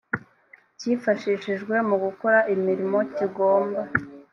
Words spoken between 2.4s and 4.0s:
imirimo kigomba